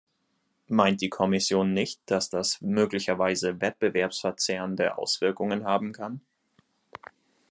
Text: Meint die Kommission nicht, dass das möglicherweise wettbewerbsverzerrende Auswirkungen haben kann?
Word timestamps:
Meint 0.67 0.99
die 1.01 1.09
Kommission 1.11 1.73
nicht, 1.73 2.01
dass 2.07 2.31
das 2.31 2.59
möglicherweise 2.59 3.61
wettbewerbsverzerrende 3.61 4.97
Auswirkungen 4.97 5.63
haben 5.63 5.91
kann? 5.91 6.21